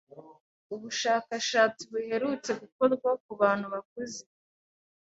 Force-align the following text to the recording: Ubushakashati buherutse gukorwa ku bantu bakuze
Ubushakashati 0.73 1.81
buherutse 1.91 2.51
gukorwa 2.61 3.09
ku 3.23 3.31
bantu 3.41 3.65
bakuze 3.73 4.21